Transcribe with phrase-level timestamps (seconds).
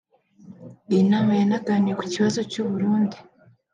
[0.91, 3.17] Iyi nama yanaganiriye ku kibazo cy’u Burundi